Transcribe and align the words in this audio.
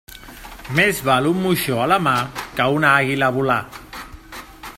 Més 0.77 1.01
val 1.09 1.29
un 1.33 1.43
moixó 1.43 1.77
a 1.83 1.85
la 1.93 1.99
mà 2.07 2.15
que 2.61 2.69
una 2.79 2.91
àguila 3.05 3.33
volar. 3.37 3.63